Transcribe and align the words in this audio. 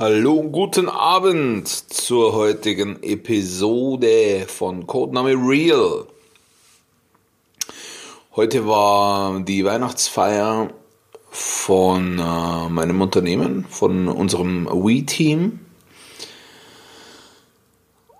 Hallo 0.00 0.32
und 0.32 0.52
guten 0.52 0.88
Abend 0.88 1.68
zur 1.68 2.32
heutigen 2.32 3.02
Episode 3.02 4.46
von 4.48 4.86
Codename 4.86 5.34
Real. 5.34 6.06
Heute 8.34 8.66
war 8.66 9.40
die 9.40 9.62
Weihnachtsfeier 9.62 10.70
von 11.30 12.18
äh, 12.18 12.68
meinem 12.70 13.02
Unternehmen, 13.02 13.66
von 13.68 14.08
unserem 14.08 14.66
We-Team. 14.72 15.60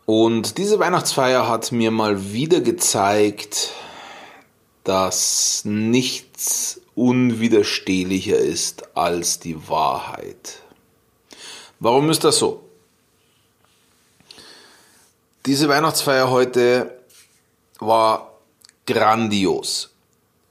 Und 0.05 0.59
diese 0.59 0.79
Weihnachtsfeier 0.79 1.49
hat 1.49 1.73
mir 1.73 1.91
mal 1.91 2.31
wieder 2.35 2.61
gezeigt, 2.61 3.71
dass 4.85 5.63
nichts 5.65 6.83
unwiderstehlicher 6.95 8.37
ist 8.37 8.95
als 8.95 9.41
die 9.41 9.67
Wahrheit. 9.71 10.61
Warum 11.83 12.11
ist 12.11 12.25
das 12.25 12.39
so? 12.39 12.61
Diese 15.47 15.67
Weihnachtsfeier 15.71 16.31
heute 16.31 16.95
war 17.79 18.35
grandios. 18.87 19.89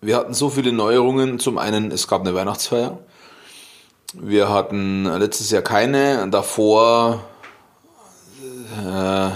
Wir 0.01 0.17
hatten 0.17 0.33
so 0.33 0.49
viele 0.49 0.71
Neuerungen. 0.71 1.37
Zum 1.37 1.59
einen, 1.59 1.91
es 1.91 2.07
gab 2.07 2.21
eine 2.21 2.33
Weihnachtsfeier. 2.33 2.97
Wir 4.13 4.49
hatten 4.49 5.05
letztes 5.05 5.51
Jahr 5.51 5.61
keine. 5.61 6.27
Davor, 6.31 7.23
äh, 8.83 9.29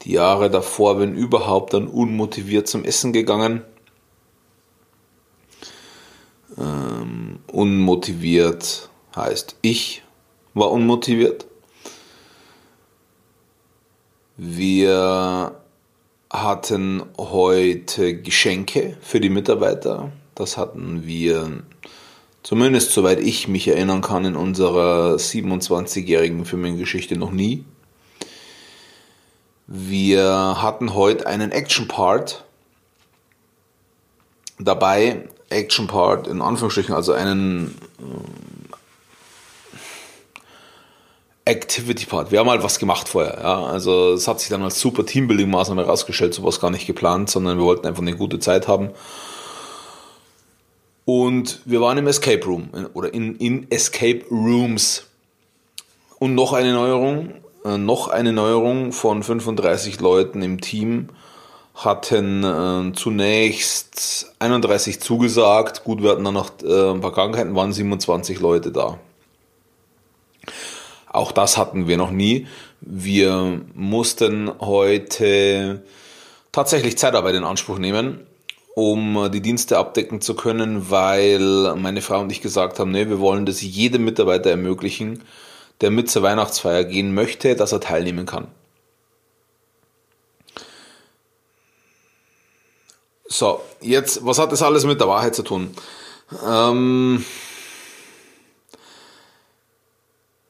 die 0.00 0.12
Jahre 0.12 0.48
davor, 0.48 0.98
wenn 0.98 1.14
überhaupt, 1.14 1.74
dann 1.74 1.88
unmotiviert 1.88 2.68
zum 2.68 2.84
Essen 2.84 3.12
gegangen. 3.12 3.62
Ähm, 6.56 7.40
unmotiviert 7.48 8.88
heißt 9.14 9.56
ich 9.60 10.03
war 10.54 10.70
unmotiviert. 10.70 11.46
Wir 14.36 15.60
hatten 16.30 17.02
heute 17.18 18.20
Geschenke 18.20 18.96
für 19.00 19.20
die 19.20 19.30
Mitarbeiter. 19.30 20.10
Das 20.34 20.56
hatten 20.56 21.06
wir, 21.06 21.62
zumindest 22.42 22.92
soweit 22.92 23.20
ich 23.20 23.46
mich 23.46 23.68
erinnern 23.68 24.00
kann, 24.00 24.24
in 24.24 24.34
unserer 24.34 25.14
27-jährigen 25.14 26.44
Firmengeschichte 26.44 27.16
noch 27.16 27.30
nie. 27.30 27.64
Wir 29.66 30.60
hatten 30.60 30.94
heute 30.94 31.26
einen 31.26 31.52
Action-Part 31.52 32.44
dabei. 34.58 35.28
Action-Part 35.50 36.26
in 36.26 36.42
Anführungsstrichen, 36.42 36.94
also 36.94 37.12
einen 37.12 37.78
Activity 41.46 42.06
Part. 42.06 42.32
Wir 42.32 42.40
haben 42.40 42.48
halt 42.48 42.62
was 42.62 42.78
gemacht 42.78 43.08
vorher. 43.08 43.38
Ja? 43.42 43.64
Also 43.64 44.12
es 44.14 44.26
hat 44.26 44.40
sich 44.40 44.48
dann 44.48 44.62
als 44.62 44.80
super 44.80 45.02
Teambuilding-Maßnahme 45.02 45.82
herausgestellt, 45.82 46.34
sowas 46.34 46.60
gar 46.60 46.70
nicht 46.70 46.86
geplant, 46.86 47.30
sondern 47.30 47.58
wir 47.58 47.64
wollten 47.64 47.86
einfach 47.86 48.02
eine 48.02 48.16
gute 48.16 48.38
Zeit 48.38 48.66
haben. 48.66 48.90
Und 51.04 51.60
wir 51.66 51.82
waren 51.82 51.98
im 51.98 52.06
Escape 52.06 52.44
Room 52.46 52.70
oder 52.94 53.12
in, 53.12 53.36
in 53.36 53.70
Escape 53.70 54.22
Rooms. 54.30 55.04
Und 56.18 56.34
noch 56.34 56.54
eine 56.54 56.72
Neuerung, 56.72 57.34
äh, 57.64 57.76
noch 57.76 58.08
eine 58.08 58.32
Neuerung 58.32 58.92
von 58.92 59.22
35 59.22 60.00
Leuten 60.00 60.40
im 60.40 60.62
Team 60.62 61.10
hatten 61.74 62.44
äh, 62.44 62.92
zunächst 62.94 64.32
31 64.38 65.00
zugesagt. 65.00 65.84
Gut, 65.84 66.02
wir 66.02 66.10
hatten 66.10 66.24
dann 66.24 66.34
noch 66.34 66.52
äh, 66.62 66.90
ein 66.90 67.00
paar 67.00 67.12
Krankheiten, 67.12 67.54
waren 67.54 67.72
27 67.72 68.40
Leute 68.40 68.72
da. 68.72 68.98
Auch 71.14 71.30
das 71.30 71.56
hatten 71.56 71.86
wir 71.86 71.96
noch 71.96 72.10
nie. 72.10 72.48
Wir 72.80 73.60
mussten 73.72 74.50
heute 74.58 75.84
tatsächlich 76.50 76.98
Zeitarbeit 76.98 77.36
in 77.36 77.44
Anspruch 77.44 77.78
nehmen, 77.78 78.26
um 78.74 79.30
die 79.32 79.40
Dienste 79.40 79.78
abdecken 79.78 80.20
zu 80.20 80.34
können, 80.34 80.90
weil 80.90 81.76
meine 81.76 82.02
Frau 82.02 82.20
und 82.20 82.32
ich 82.32 82.42
gesagt 82.42 82.80
haben, 82.80 82.90
nee, 82.90 83.08
wir 83.08 83.20
wollen 83.20 83.46
das 83.46 83.62
jedem 83.62 84.04
Mitarbeiter 84.04 84.50
ermöglichen, 84.50 85.22
der 85.80 85.92
mit 85.92 86.10
zur 86.10 86.24
Weihnachtsfeier 86.24 86.82
gehen 86.82 87.14
möchte, 87.14 87.54
dass 87.54 87.70
er 87.70 87.78
teilnehmen 87.78 88.26
kann. 88.26 88.48
So, 93.28 93.60
jetzt, 93.80 94.26
was 94.26 94.40
hat 94.40 94.50
das 94.50 94.62
alles 94.62 94.84
mit 94.84 94.98
der 94.98 95.06
Wahrheit 95.06 95.36
zu 95.36 95.44
tun? 95.44 95.76
Ähm, 96.44 97.24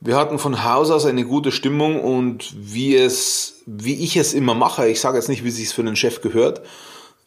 Wir 0.05 0.19
hatten 0.19 0.39
von 0.39 0.65
Haus 0.65 0.91
aus 0.91 1.07
eine 1.07 1.25
gute 1.25 1.51
Stimmung 1.51 1.99
und 1.99 2.53
wie 2.55 2.95
es, 2.95 3.63
wie 3.65 4.05
ich 4.05 4.19
es 4.19 4.35
immer 4.35 4.55
mache, 4.55 4.87
ich 4.87 5.01
sage 5.01 5.17
jetzt 5.17 5.31
nicht, 5.31 5.45
wie 5.45 5.49
es 5.49 5.57
sich 5.57 5.71
für 5.71 5.81
einen 5.81 5.97
Chef 5.97 6.21
gehört, 6.21 6.59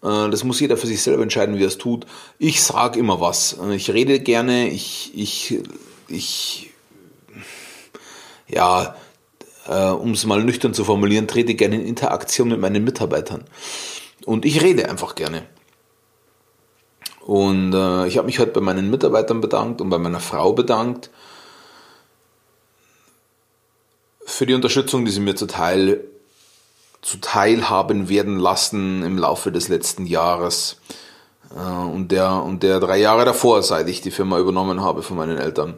äh, 0.04 0.30
das 0.30 0.44
muss 0.44 0.60
jeder 0.60 0.78
für 0.78 0.86
sich 0.86 1.02
selber 1.02 1.24
entscheiden, 1.24 1.58
wie 1.58 1.64
er 1.64 1.70
es 1.70 1.80
tut. 1.80 2.06
Ich 2.38 2.62
sage 2.62 3.00
immer 3.00 3.20
was. 3.20 3.58
Ich 3.72 3.90
rede 3.90 4.20
gerne, 4.20 4.70
ich, 4.70 5.12
ich, 5.16 5.60
ich, 6.08 6.70
ja, 8.48 8.96
äh, 9.68 9.90
um 9.90 10.12
es 10.12 10.28
mal 10.28 10.44
nüchtern 10.44 10.76
zu 10.76 10.84
formulieren, 10.84 11.28
trete 11.28 11.56
gerne 11.56 11.78
in 11.78 11.88
Interaktion 11.88 12.50
mit 12.50 12.60
meinen 12.60 12.84
Mitarbeitern. 12.84 13.44
Und 14.24 14.46
ich 14.46 14.62
rede 14.62 14.88
einfach 14.88 15.16
gerne. 15.16 15.48
Und 17.26 17.74
äh, 17.74 18.06
ich 18.06 18.18
habe 18.20 18.28
mich 18.28 18.38
heute 18.38 18.52
bei 18.52 18.62
meinen 18.62 18.92
Mitarbeitern 18.92 19.42
bedankt 19.42 19.82
und 19.82 19.90
bei 19.90 19.98
meiner 19.98 20.20
Frau 20.20 20.54
bedankt 20.54 21.10
für 24.38 24.46
die 24.46 24.54
Unterstützung, 24.54 25.04
die 25.04 25.10
Sie 25.10 25.20
mir 25.20 25.36
zuteil, 25.36 26.00
zuteil 27.02 27.72
haben 27.72 28.08
werden 28.08 28.38
lassen 28.38 29.02
im 29.02 29.18
Laufe 29.18 29.52
des 29.52 29.68
letzten 29.68 30.06
Jahres 30.06 30.80
äh, 31.56 31.60
und, 31.60 32.12
der, 32.12 32.44
und 32.44 32.62
der 32.62 32.80
drei 32.80 33.00
Jahre 33.00 33.26
davor, 33.26 33.64
seit 33.64 33.90
ich 33.90 34.02
die 34.02 34.12
Firma 34.12 34.38
übernommen 34.38 34.82
habe 34.82 35.02
von 35.02 35.18
meinen 35.18 35.40
Eltern. 35.40 35.74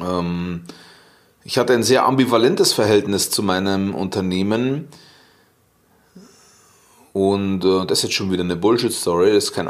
Ähm, 0.00 0.62
ich 1.42 1.58
hatte 1.58 1.72
ein 1.72 1.82
sehr 1.82 2.04
ambivalentes 2.04 2.72
Verhältnis 2.72 3.32
zu 3.32 3.42
meinem 3.42 3.92
Unternehmen. 3.92 4.86
Und 7.12 7.64
äh, 7.64 7.84
das 7.84 7.98
ist 7.98 8.04
jetzt 8.04 8.14
schon 8.14 8.30
wieder 8.30 8.44
eine 8.44 8.54
Bullshit-Story, 8.54 9.32
das 9.32 9.46
ist 9.46 9.54
kein 9.54 9.66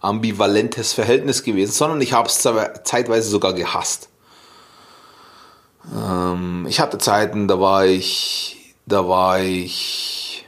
ambivalentes 0.00 0.92
Verhältnis 0.92 1.44
gewesen, 1.44 1.70
sondern 1.70 2.00
ich 2.00 2.12
habe 2.12 2.26
es 2.26 2.40
zeitweise 2.40 3.30
sogar 3.30 3.52
gehasst. 3.52 4.08
Ähm, 5.92 6.66
ich 6.68 6.80
hatte 6.80 6.98
Zeiten, 6.98 7.48
da 7.48 7.60
war 7.60 7.86
ich, 7.86 8.74
da 8.86 9.08
war 9.08 9.40
ich 9.40 10.46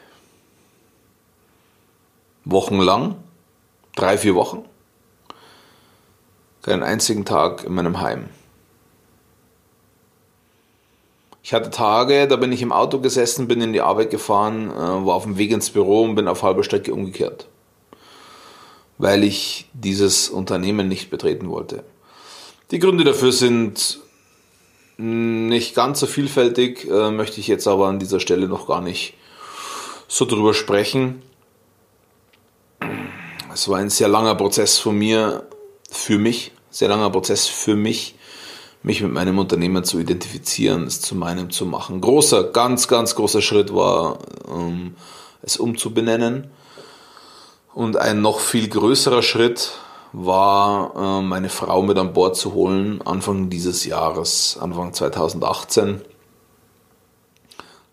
wochenlang, 2.44 3.16
drei, 3.94 4.16
vier 4.16 4.34
Wochen, 4.34 4.64
keinen 6.62 6.82
einzigen 6.82 7.24
Tag 7.24 7.64
in 7.64 7.74
meinem 7.74 8.00
Heim. 8.00 8.28
Ich 11.42 11.52
hatte 11.54 11.70
Tage, 11.70 12.26
da 12.26 12.34
bin 12.36 12.50
ich 12.50 12.60
im 12.62 12.72
Auto 12.72 12.98
gesessen, 12.98 13.46
bin 13.46 13.60
in 13.60 13.72
die 13.72 13.80
Arbeit 13.80 14.10
gefahren, 14.10 14.70
äh, 14.70 14.74
war 14.74 15.14
auf 15.14 15.24
dem 15.24 15.38
Weg 15.38 15.52
ins 15.52 15.70
Büro 15.70 16.02
und 16.02 16.16
bin 16.16 16.26
auf 16.26 16.42
halber 16.42 16.64
Strecke 16.64 16.92
umgekehrt, 16.92 17.46
weil 18.98 19.22
ich 19.22 19.68
dieses 19.72 20.28
Unternehmen 20.28 20.88
nicht 20.88 21.08
betreten 21.08 21.48
wollte. 21.48 21.84
Die 22.72 22.80
Gründe 22.80 23.04
dafür 23.04 23.30
sind 23.30 24.00
nicht 24.98 25.74
ganz 25.74 26.00
so 26.00 26.06
vielfältig, 26.06 26.88
äh, 26.90 27.10
möchte 27.10 27.40
ich 27.40 27.48
jetzt 27.48 27.66
aber 27.66 27.88
an 27.88 27.98
dieser 27.98 28.20
Stelle 28.20 28.48
noch 28.48 28.66
gar 28.66 28.80
nicht 28.80 29.14
so 30.08 30.24
drüber 30.24 30.54
sprechen. 30.54 31.22
Es 33.52 33.68
war 33.68 33.78
ein 33.78 33.90
sehr 33.90 34.08
langer 34.08 34.34
Prozess 34.34 34.78
von 34.78 34.96
mir, 34.96 35.46
für 35.90 36.18
mich, 36.18 36.52
sehr 36.70 36.88
langer 36.88 37.10
Prozess 37.10 37.46
für 37.46 37.74
mich, 37.74 38.14
mich 38.82 39.02
mit 39.02 39.12
meinem 39.12 39.38
Unternehmen 39.38 39.84
zu 39.84 39.98
identifizieren, 39.98 40.84
es 40.84 41.00
zu 41.00 41.14
meinem 41.14 41.50
zu 41.50 41.66
machen. 41.66 42.00
Großer, 42.00 42.44
ganz, 42.44 42.86
ganz 42.86 43.14
großer 43.14 43.42
Schritt 43.42 43.74
war, 43.74 44.18
ähm, 44.48 44.94
es 45.42 45.56
umzubenennen. 45.56 46.50
Und 47.74 47.96
ein 47.96 48.22
noch 48.22 48.40
viel 48.40 48.68
größerer 48.68 49.22
Schritt 49.22 49.72
war, 50.12 50.92
äh, 50.96 51.22
meine 51.22 51.48
Frau 51.48 51.82
mit 51.82 51.98
an 51.98 52.12
Bord 52.12 52.36
zu 52.36 52.54
holen, 52.54 53.00
Anfang 53.04 53.50
dieses 53.50 53.84
Jahres, 53.84 54.58
Anfang 54.60 54.92
2018. 54.92 56.02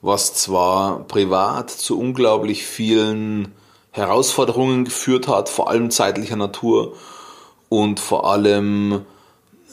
Was 0.01 0.33
zwar 0.33 1.00
privat 1.06 1.69
zu 1.69 2.00
unglaublich 2.00 2.65
vielen 2.65 3.54
Herausforderungen 3.92 4.86
geführt 4.86 5.27
hat, 5.27 5.50
vor 5.50 5.69
allem 5.69 5.92
zeitlicher 5.92 6.36
Natur 6.36 6.95
und 7.69 8.00
vor 8.00 8.30
allem 8.30 9.06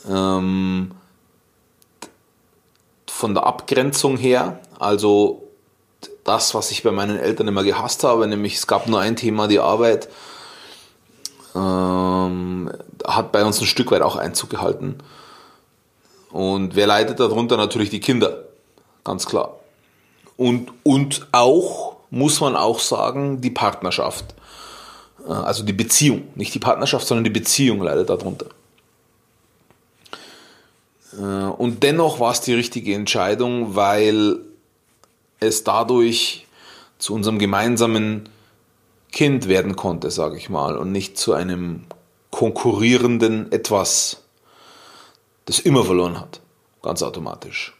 ähm, 0.08 0.92
von 3.06 3.34
der 3.34 3.44
Abgrenzung 3.44 4.16
her, 4.16 4.60
also 4.78 5.42
das, 6.24 6.54
was 6.54 6.70
ich 6.70 6.82
bei 6.82 6.90
meinen 6.90 7.18
Eltern 7.18 7.48
immer 7.48 7.64
gehasst 7.64 8.04
habe, 8.04 8.26
nämlich 8.26 8.54
es 8.54 8.66
gab 8.66 8.88
nur 8.88 9.00
ein 9.00 9.16
Thema, 9.16 9.48
die 9.48 9.58
Arbeit 9.58 10.08
ähm, 11.54 12.70
hat 13.06 13.32
bei 13.32 13.44
uns 13.44 13.60
ein 13.60 13.66
Stück 13.66 13.90
weit 13.90 14.02
auch 14.02 14.16
Einzug 14.16 14.50
gehalten. 14.50 14.98
Und 16.30 16.76
wer 16.76 16.86
leidet 16.86 17.18
darunter? 17.20 17.56
Natürlich 17.56 17.90
die 17.90 18.00
Kinder, 18.00 18.44
ganz 19.04 19.26
klar. 19.26 19.56
Und, 20.36 20.72
und 20.84 21.26
auch, 21.32 21.96
muss 22.10 22.40
man 22.40 22.56
auch 22.56 22.78
sagen, 22.78 23.40
die 23.40 23.50
Partnerschaft. 23.50 24.34
Äh, 25.26 25.32
also 25.32 25.64
die 25.64 25.72
Beziehung, 25.72 26.28
nicht 26.34 26.54
die 26.54 26.58
Partnerschaft, 26.58 27.06
sondern 27.06 27.24
die 27.24 27.30
Beziehung 27.30 27.82
leidet 27.82 28.10
darunter. 28.10 28.46
Äh, 31.12 31.16
und 31.16 31.82
dennoch 31.82 32.20
war 32.20 32.32
es 32.32 32.40
die 32.40 32.54
richtige 32.54 32.94
Entscheidung, 32.94 33.74
weil 33.74 34.38
es 35.40 35.64
dadurch 35.64 36.46
zu 36.98 37.14
unserem 37.14 37.38
gemeinsamen 37.38 38.28
Kind 39.12 39.48
werden 39.48 39.76
konnte, 39.76 40.10
sage 40.10 40.36
ich 40.36 40.48
mal, 40.50 40.76
und 40.76 40.92
nicht 40.92 41.18
zu 41.18 41.32
einem 41.32 41.84
konkurrierenden 42.30 43.50
Etwas, 43.52 44.22
das 45.46 45.58
immer 45.58 45.84
verloren 45.84 46.20
hat, 46.20 46.40
ganz 46.82 47.02
automatisch. 47.02 47.74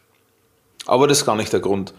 Aber 0.85 1.07
das 1.07 1.19
ist 1.19 1.25
gar 1.25 1.35
nicht 1.35 1.53
der 1.53 1.59
Grund, 1.59 1.93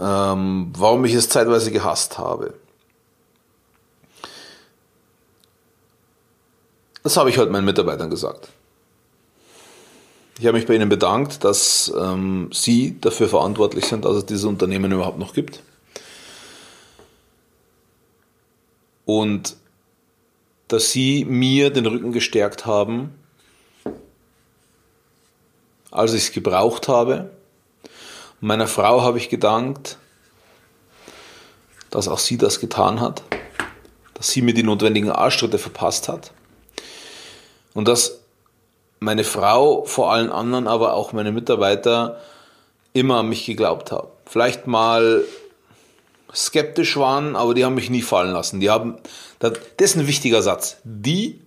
ähm, 0.00 0.72
warum 0.76 1.04
ich 1.04 1.14
es 1.14 1.28
zeitweise 1.28 1.70
gehasst 1.70 2.18
habe. 2.18 2.54
Das 7.02 7.16
habe 7.16 7.30
ich 7.30 7.38
heute 7.38 7.52
meinen 7.52 7.64
Mitarbeitern 7.64 8.10
gesagt. 8.10 8.48
Ich 10.38 10.46
habe 10.46 10.58
mich 10.58 10.66
bei 10.66 10.74
Ihnen 10.74 10.88
bedankt, 10.88 11.44
dass 11.44 11.90
ähm, 11.98 12.50
Sie 12.52 13.00
dafür 13.00 13.28
verantwortlich 13.28 13.86
sind, 13.86 14.04
dass 14.04 14.16
es 14.16 14.26
dieses 14.26 14.44
Unternehmen 14.44 14.92
überhaupt 14.92 15.18
noch 15.18 15.32
gibt. 15.32 15.62
Und 19.06 19.56
dass 20.68 20.90
Sie 20.90 21.24
mir 21.24 21.70
den 21.70 21.86
Rücken 21.86 22.12
gestärkt 22.12 22.66
haben, 22.66 23.14
als 25.96 26.12
ich 26.12 26.24
es 26.24 26.32
gebraucht 26.32 26.88
habe. 26.88 27.30
Meiner 28.40 28.66
Frau 28.66 29.02
habe 29.02 29.16
ich 29.16 29.30
gedankt, 29.30 29.96
dass 31.90 32.08
auch 32.08 32.18
sie 32.18 32.36
das 32.36 32.60
getan 32.60 33.00
hat, 33.00 33.22
dass 34.14 34.28
sie 34.28 34.42
mir 34.42 34.52
die 34.52 34.62
notwendigen 34.62 35.10
Arschtritte 35.10 35.58
verpasst 35.58 36.08
hat 36.08 36.32
und 37.72 37.88
dass 37.88 38.20
meine 39.00 39.24
Frau, 39.24 39.84
vor 39.84 40.12
allen 40.12 40.30
anderen, 40.30 40.66
aber 40.66 40.94
auch 40.94 41.12
meine 41.12 41.32
Mitarbeiter 41.32 42.20
immer 42.92 43.18
an 43.18 43.28
mich 43.28 43.46
geglaubt 43.46 43.92
haben. 43.92 44.08
Vielleicht 44.26 44.66
mal 44.66 45.24
skeptisch 46.34 46.96
waren, 46.96 47.36
aber 47.36 47.54
die 47.54 47.64
haben 47.64 47.74
mich 47.74 47.90
nie 47.90 48.02
fallen 48.02 48.32
lassen. 48.32 48.60
Die 48.60 48.70
haben, 48.70 48.96
das 49.38 49.58
ist 49.78 49.96
ein 49.96 50.06
wichtiger 50.06 50.42
Satz. 50.42 50.78
Die, 50.84 51.40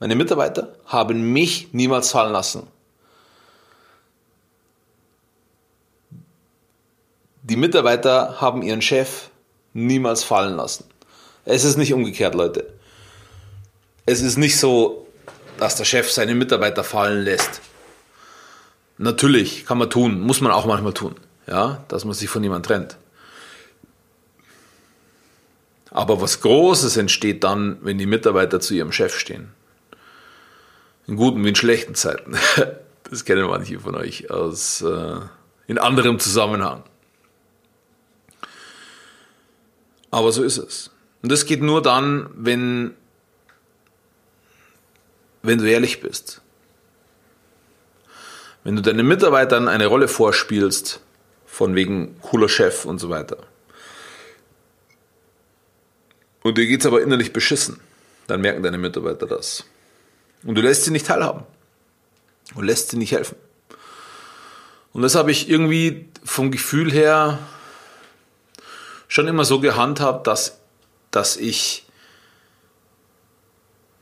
meine 0.00 0.14
Mitarbeiter, 0.14 0.74
haben 0.86 1.32
mich 1.32 1.68
niemals 1.72 2.10
fallen 2.10 2.32
lassen. 2.32 2.66
Die 7.42 7.56
Mitarbeiter 7.56 8.40
haben 8.40 8.62
ihren 8.62 8.82
Chef 8.82 9.30
niemals 9.72 10.22
fallen 10.22 10.56
lassen. 10.56 10.84
Es 11.44 11.64
ist 11.64 11.76
nicht 11.76 11.92
umgekehrt, 11.92 12.34
Leute. 12.34 12.72
Es 14.06 14.20
ist 14.20 14.36
nicht 14.36 14.58
so, 14.58 15.06
dass 15.58 15.76
der 15.76 15.84
Chef 15.84 16.10
seine 16.10 16.34
Mitarbeiter 16.34 16.84
fallen 16.84 17.24
lässt. 17.24 17.60
Natürlich 18.98 19.66
kann 19.66 19.78
man 19.78 19.90
tun, 19.90 20.20
muss 20.20 20.40
man 20.40 20.52
auch 20.52 20.66
manchmal 20.66 20.92
tun, 20.92 21.16
ja, 21.46 21.84
dass 21.88 22.04
man 22.04 22.14
sich 22.14 22.28
von 22.28 22.42
jemandem 22.42 22.68
trennt. 22.68 22.96
Aber 25.92 26.20
was 26.20 26.40
Großes 26.40 26.96
entsteht 26.96 27.44
dann, 27.44 27.78
wenn 27.82 27.98
die 27.98 28.06
Mitarbeiter 28.06 28.60
zu 28.60 28.74
ihrem 28.74 28.92
Chef 28.92 29.16
stehen. 29.18 29.52
In 31.06 31.16
guten 31.16 31.44
wie 31.44 31.50
in 31.50 31.54
schlechten 31.54 31.94
Zeiten. 31.94 32.36
Das 33.10 33.26
kennen 33.26 33.46
manche 33.46 33.78
von 33.78 33.94
euch 33.94 34.30
aus 34.30 34.80
äh, 34.80 35.16
in 35.66 35.76
anderem 35.76 36.18
Zusammenhang. 36.18 36.82
Aber 40.10 40.32
so 40.32 40.42
ist 40.42 40.56
es. 40.56 40.90
Und 41.20 41.30
das 41.30 41.44
geht 41.44 41.60
nur 41.60 41.82
dann, 41.82 42.30
wenn 42.34 42.94
wenn 45.42 45.58
du 45.58 45.70
ehrlich 45.70 46.00
bist. 46.00 46.40
Wenn 48.64 48.76
du 48.76 48.82
deinen 48.82 49.06
Mitarbeitern 49.06 49.68
eine 49.68 49.86
Rolle 49.86 50.08
vorspielst, 50.08 51.00
von 51.44 51.74
wegen 51.74 52.18
cooler 52.22 52.48
Chef 52.48 52.86
und 52.86 52.98
so 52.98 53.10
weiter, 53.10 53.38
und 56.42 56.58
dir 56.58 56.66
geht 56.66 56.80
es 56.80 56.86
aber 56.86 57.02
innerlich 57.02 57.32
beschissen, 57.32 57.80
dann 58.26 58.40
merken 58.40 58.62
deine 58.62 58.78
Mitarbeiter 58.78 59.26
das. 59.26 59.64
Und 60.44 60.56
du 60.56 60.62
lässt 60.62 60.84
sie 60.84 60.90
nicht 60.90 61.06
teilhaben. 61.06 61.44
Du 62.54 62.62
lässt 62.62 62.90
sie 62.90 62.96
nicht 62.96 63.12
helfen. 63.12 63.36
Und 64.92 65.02
das 65.02 65.14
habe 65.14 65.30
ich 65.30 65.48
irgendwie 65.48 66.08
vom 66.24 66.50
Gefühl 66.50 66.92
her 66.92 67.38
schon 69.08 69.28
immer 69.28 69.44
so 69.44 69.60
gehandhabt, 69.60 70.26
dass, 70.26 70.58
dass 71.10 71.36
ich 71.36 71.86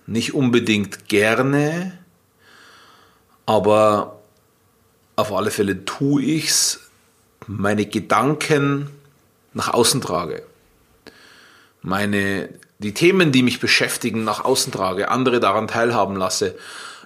nicht 0.06 0.34
unbedingt 0.34 1.08
gerne, 1.08 1.98
aber 3.46 4.20
auf 5.16 5.32
alle 5.32 5.50
Fälle 5.50 5.84
tue 5.84 6.22
ich 6.22 6.48
es, 6.48 6.81
meine 7.46 7.87
Gedanken 7.87 8.90
nach 9.52 9.72
außen 9.72 10.00
trage. 10.00 10.44
Meine, 11.82 12.48
die 12.78 12.94
Themen, 12.94 13.32
die 13.32 13.42
mich 13.42 13.60
beschäftigen, 13.60 14.24
nach 14.24 14.44
außen 14.44 14.72
trage, 14.72 15.10
andere 15.10 15.40
daran 15.40 15.68
teilhaben 15.68 16.16
lasse. 16.16 16.56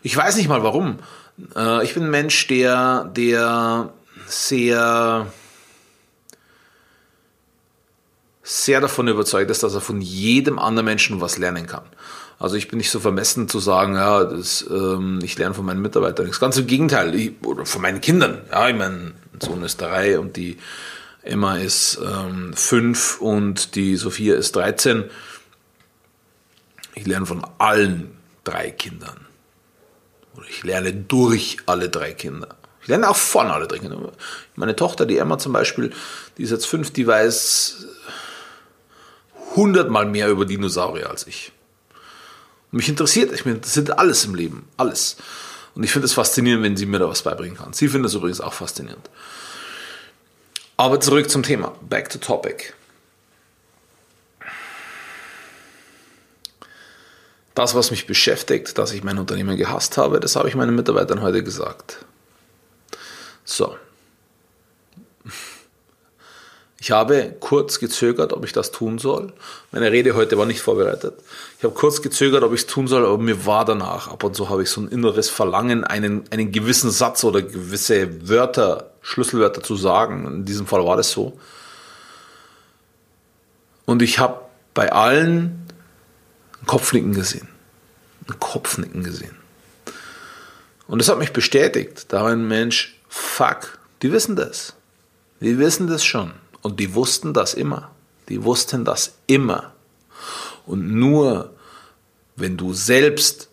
Ich 0.02 0.16
weiß 0.16 0.36
nicht 0.36 0.48
mal 0.48 0.62
warum. 0.62 0.98
Äh, 1.56 1.84
ich 1.84 1.94
bin 1.94 2.04
ein 2.04 2.10
Mensch, 2.10 2.46
der, 2.46 3.10
der 3.16 3.92
sehr, 4.26 5.26
sehr 8.42 8.80
davon 8.80 9.08
überzeugt 9.08 9.50
ist, 9.50 9.62
dass 9.62 9.74
er 9.74 9.80
von 9.80 10.00
jedem 10.00 10.58
anderen 10.58 10.86
Menschen 10.86 11.20
was 11.20 11.38
lernen 11.38 11.66
kann. 11.66 11.84
Also 12.38 12.56
ich 12.56 12.68
bin 12.68 12.78
nicht 12.78 12.90
so 12.90 13.00
vermessen 13.00 13.48
zu 13.48 13.60
sagen, 13.60 13.94
ja, 13.94 14.24
das, 14.24 14.66
ähm, 14.68 15.20
ich 15.22 15.38
lerne 15.38 15.54
von 15.54 15.64
meinen 15.64 15.82
Mitarbeitern 15.82 16.26
nichts. 16.26 16.40
Ganz 16.40 16.56
im 16.56 16.66
Gegenteil, 16.66 17.14
ich, 17.14 17.32
oder 17.44 17.64
von 17.64 17.80
meinen 17.82 18.00
Kindern. 18.00 18.42
Ja, 18.50 18.68
ich 18.68 18.76
mein 18.76 19.14
Sohn 19.40 19.62
ist 19.62 19.80
drei 19.80 20.18
und 20.18 20.36
die 20.36 20.58
Emma 21.24 21.56
ist 21.56 21.98
ähm, 22.04 22.52
fünf 22.54 23.20
und 23.20 23.74
die 23.74 23.96
Sophia 23.96 24.36
ist 24.36 24.54
13. 24.56 25.04
Ich 26.94 27.06
lerne 27.06 27.26
von 27.26 27.44
allen 27.58 28.16
drei 28.44 28.70
Kindern. 28.70 29.26
Oder 30.36 30.46
ich 30.48 30.62
lerne 30.62 30.92
durch 30.92 31.56
alle 31.66 31.88
drei 31.88 32.12
Kinder. 32.12 32.56
Ich 32.82 32.88
lerne 32.88 33.08
auch 33.08 33.16
von 33.16 33.46
alle 33.46 33.66
drei 33.66 33.78
Kinder. 33.78 34.12
Meine 34.54 34.76
Tochter, 34.76 35.06
die 35.06 35.16
Emma 35.16 35.38
zum 35.38 35.54
Beispiel, 35.54 35.92
die 36.36 36.42
ist 36.42 36.50
jetzt 36.50 36.66
fünf, 36.66 36.92
die 36.92 37.06
weiß 37.06 37.86
hundertmal 39.56 40.04
mehr 40.04 40.28
über 40.28 40.44
Dinosaurier 40.44 41.08
als 41.08 41.26
ich. 41.26 41.52
Mich 42.70 42.88
interessiert, 42.88 43.32
ich 43.32 43.46
mich 43.46 43.54
interessiert 43.54 43.98
alles 43.98 44.24
im 44.24 44.34
Leben, 44.34 44.68
alles. 44.76 45.16
Und 45.74 45.84
ich 45.84 45.92
finde 45.92 46.06
es 46.06 46.12
faszinierend, 46.12 46.62
wenn 46.62 46.76
sie 46.76 46.86
mir 46.86 46.98
da 46.98 47.08
was 47.08 47.22
beibringen 47.22 47.56
kann. 47.56 47.72
Sie 47.72 47.88
findet 47.88 48.10
es 48.10 48.16
übrigens 48.16 48.40
auch 48.40 48.52
faszinierend. 48.52 49.08
Aber 50.76 51.00
zurück 51.00 51.30
zum 51.30 51.42
Thema. 51.42 51.74
Back 51.82 52.08
to 52.10 52.18
topic. 52.18 52.72
Das, 57.54 57.74
was 57.76 57.92
mich 57.92 58.06
beschäftigt, 58.06 58.76
dass 58.78 58.92
ich 58.92 59.04
mein 59.04 59.18
Unternehmen 59.18 59.56
gehasst 59.56 59.96
habe, 59.96 60.18
das 60.18 60.34
habe 60.34 60.48
ich 60.48 60.56
meinen 60.56 60.74
Mitarbeitern 60.74 61.22
heute 61.22 61.44
gesagt. 61.44 62.04
So, 63.44 63.76
ich 66.84 66.90
habe 66.90 67.34
kurz 67.40 67.78
gezögert, 67.78 68.34
ob 68.34 68.44
ich 68.44 68.52
das 68.52 68.70
tun 68.70 68.98
soll. 68.98 69.32
Meine 69.72 69.90
Rede 69.90 70.14
heute 70.14 70.36
war 70.36 70.44
nicht 70.44 70.60
vorbereitet. 70.60 71.14
Ich 71.56 71.64
habe 71.64 71.72
kurz 71.72 72.02
gezögert, 72.02 72.42
ob 72.42 72.52
ich 72.52 72.60
es 72.60 72.66
tun 72.66 72.88
soll, 72.88 73.06
aber 73.06 73.16
mir 73.16 73.46
war 73.46 73.64
danach. 73.64 74.08
Ab 74.08 74.22
und 74.22 74.36
zu 74.36 74.50
habe 74.50 74.62
ich 74.62 74.68
so 74.68 74.82
ein 74.82 74.88
inneres 74.88 75.30
Verlangen, 75.30 75.84
einen, 75.84 76.24
einen 76.30 76.52
gewissen 76.52 76.90
Satz 76.90 77.24
oder 77.24 77.40
gewisse 77.40 78.28
Wörter, 78.28 78.90
Schlüsselwörter 79.00 79.62
zu 79.62 79.76
sagen. 79.76 80.26
In 80.26 80.44
diesem 80.44 80.66
Fall 80.66 80.84
war 80.84 80.98
das 80.98 81.10
so. 81.10 81.40
Und 83.86 84.02
ich 84.02 84.18
habe 84.18 84.42
bei 84.74 84.92
allen 84.92 85.66
ein 86.60 86.66
Kopfnicken 86.66 87.14
gesehen. 87.14 87.48
Ein 88.28 88.38
Kopfnicken 88.38 89.02
gesehen. 89.02 89.36
Und 90.86 90.98
das 90.98 91.08
hat 91.08 91.18
mich 91.18 91.32
bestätigt. 91.32 92.12
Da 92.12 92.24
war 92.24 92.32
ein 92.32 92.46
Mensch, 92.46 93.00
fuck, 93.08 93.78
die 94.02 94.12
wissen 94.12 94.36
das. 94.36 94.74
Die 95.40 95.58
wissen 95.58 95.86
das 95.86 96.04
schon. 96.04 96.43
Und 96.64 96.80
die 96.80 96.94
wussten 96.94 97.34
das 97.34 97.52
immer. 97.52 97.90
Die 98.30 98.42
wussten 98.42 98.86
das 98.86 99.16
immer. 99.26 99.74
Und 100.64 100.94
nur 100.94 101.52
wenn 102.36 102.56
du 102.56 102.72
selbst 102.72 103.50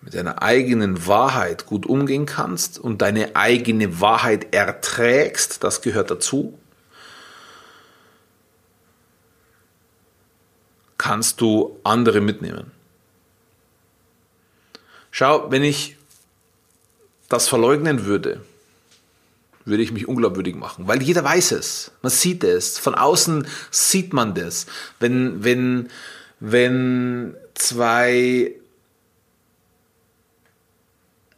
mit 0.00 0.14
deiner 0.14 0.42
eigenen 0.42 1.06
Wahrheit 1.06 1.66
gut 1.66 1.86
umgehen 1.86 2.26
kannst 2.26 2.80
und 2.80 3.00
deine 3.00 3.36
eigene 3.36 4.00
Wahrheit 4.00 4.52
erträgst, 4.52 5.62
das 5.62 5.82
gehört 5.82 6.10
dazu, 6.10 6.58
kannst 10.98 11.40
du 11.40 11.78
andere 11.84 12.20
mitnehmen. 12.20 12.72
Schau, 15.12 15.48
wenn 15.52 15.62
ich 15.62 15.96
das 17.28 17.48
verleugnen 17.48 18.04
würde, 18.04 18.44
würde 19.64 19.82
ich 19.82 19.92
mich 19.92 20.08
unglaubwürdig 20.08 20.56
machen, 20.56 20.88
weil 20.88 21.02
jeder 21.02 21.24
weiß 21.24 21.52
es. 21.52 21.92
Man 22.02 22.10
sieht 22.10 22.44
es. 22.44 22.78
Von 22.78 22.94
außen 22.94 23.46
sieht 23.70 24.12
man 24.12 24.34
das. 24.34 24.66
Wenn, 24.98 25.44
wenn, 25.44 25.88
wenn 26.40 27.36
zwei 27.54 28.54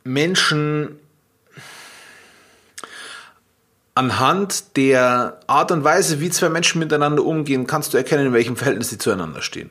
Menschen 0.05 0.99
anhand 3.95 4.77
der 4.77 5.41
Art 5.47 5.71
und 5.71 5.85
Weise, 5.85 6.21
wie 6.21 6.31
zwei 6.31 6.49
Menschen 6.49 6.79
miteinander 6.79 7.25
umgehen, 7.25 7.67
kannst 7.67 7.95
du 7.95 7.99
erkennen, 7.99 8.27
in 8.27 8.33
welchem 8.33 8.57
Verhältnis 8.57 8.91
sie 8.91 8.99
zueinander 8.99 9.41
stehen. 9.41 9.71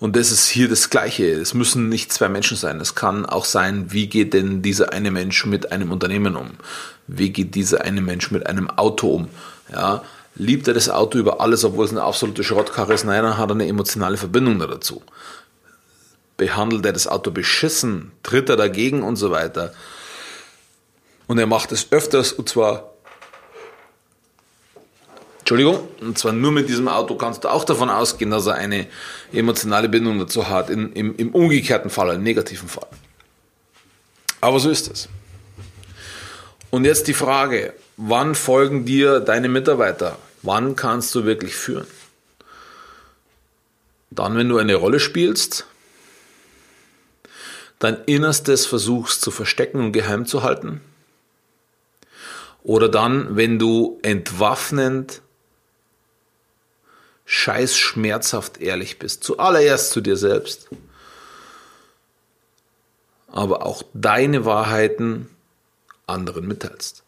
Und 0.00 0.14
das 0.14 0.30
ist 0.30 0.48
hier 0.48 0.68
das 0.68 0.90
Gleiche. 0.90 1.26
Es 1.32 1.54
müssen 1.54 1.88
nicht 1.88 2.12
zwei 2.12 2.28
Menschen 2.28 2.56
sein. 2.56 2.80
Es 2.80 2.94
kann 2.94 3.26
auch 3.26 3.44
sein, 3.44 3.92
wie 3.92 4.06
geht 4.06 4.32
denn 4.32 4.62
dieser 4.62 4.92
eine 4.92 5.10
Mensch 5.10 5.44
mit 5.44 5.72
einem 5.72 5.90
Unternehmen 5.90 6.36
um? 6.36 6.50
Wie 7.08 7.30
geht 7.30 7.54
dieser 7.54 7.82
eine 7.82 8.00
Mensch 8.00 8.30
mit 8.30 8.46
einem 8.46 8.70
Auto 8.70 9.08
um? 9.08 9.28
Ja, 9.72 10.02
liebt 10.36 10.68
er 10.68 10.74
das 10.74 10.88
Auto 10.88 11.18
über 11.18 11.40
alles, 11.40 11.64
obwohl 11.64 11.84
es 11.84 11.90
eine 11.90 12.02
absolute 12.02 12.44
Schrottkarre 12.44 12.94
ist? 12.94 13.04
Nein, 13.04 13.22
dann 13.22 13.38
hat 13.38 13.50
er 13.50 13.54
eine 13.54 13.66
emotionale 13.66 14.16
Verbindung 14.16 14.60
dazu. 14.60 15.02
Behandelt 16.36 16.86
er 16.86 16.92
das 16.92 17.08
Auto 17.08 17.32
beschissen? 17.32 18.12
Tritt 18.22 18.48
er 18.48 18.56
dagegen 18.56 19.02
und 19.02 19.16
so 19.16 19.32
weiter? 19.32 19.74
Und 21.26 21.38
er 21.38 21.46
macht 21.46 21.72
es 21.72 21.88
öfters 21.90 22.32
und 22.32 22.48
zwar 22.48 22.92
Entschuldigung, 25.48 25.88
und 26.02 26.18
zwar 26.18 26.34
nur 26.34 26.52
mit 26.52 26.68
diesem 26.68 26.88
Auto 26.88 27.14
kannst 27.14 27.44
du 27.44 27.48
auch 27.48 27.64
davon 27.64 27.88
ausgehen, 27.88 28.30
dass 28.30 28.44
er 28.44 28.56
eine 28.56 28.86
emotionale 29.32 29.88
Bindung 29.88 30.18
dazu 30.18 30.50
hat, 30.50 30.68
in, 30.68 30.92
im, 30.92 31.16
im 31.16 31.30
umgekehrten 31.30 31.88
Fall, 31.88 32.14
im 32.16 32.22
negativen 32.22 32.68
Fall. 32.68 32.86
Aber 34.42 34.60
so 34.60 34.68
ist 34.68 34.90
es. 34.90 35.08
Und 36.68 36.84
jetzt 36.84 37.08
die 37.08 37.14
Frage, 37.14 37.72
wann 37.96 38.34
folgen 38.34 38.84
dir 38.84 39.20
deine 39.20 39.48
Mitarbeiter? 39.48 40.18
Wann 40.42 40.76
kannst 40.76 41.14
du 41.14 41.24
wirklich 41.24 41.56
führen? 41.56 41.86
Dann, 44.10 44.36
wenn 44.36 44.50
du 44.50 44.58
eine 44.58 44.74
Rolle 44.74 45.00
spielst, 45.00 45.64
dein 47.78 47.96
Innerstes 48.04 48.66
versuchst 48.66 49.22
zu 49.22 49.30
verstecken 49.30 49.80
und 49.80 49.92
geheim 49.92 50.26
zu 50.26 50.42
halten. 50.42 50.82
Oder 52.64 52.90
dann, 52.90 53.34
wenn 53.34 53.58
du 53.58 53.98
entwaffnend 54.02 55.22
scheiß 57.30 57.76
schmerzhaft 57.76 58.56
ehrlich 58.56 58.98
bist. 58.98 59.22
Zuallererst 59.22 59.90
zu 59.90 60.00
dir 60.00 60.16
selbst. 60.16 60.70
Aber 63.26 63.66
auch 63.66 63.82
deine 63.92 64.46
Wahrheiten 64.46 65.28
anderen 66.06 66.48
mitteilst. 66.48 67.04